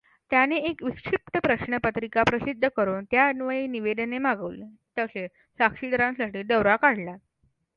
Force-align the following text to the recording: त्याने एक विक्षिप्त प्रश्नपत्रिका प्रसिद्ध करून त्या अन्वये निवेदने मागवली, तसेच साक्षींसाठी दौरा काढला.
त्याने 0.31 0.57
एक 0.69 0.81
विक्षिप्त 0.83 1.37
प्रश्नपत्रिका 1.37 2.23
प्रसिद्ध 2.23 2.67
करून 2.75 3.03
त्या 3.03 3.27
अन्वये 3.27 3.67
निवेदने 3.67 4.17
मागवली, 4.19 4.63
तसेच 4.97 5.31
साक्षींसाठी 5.59 6.43
दौरा 6.43 6.75
काढला. 6.77 7.15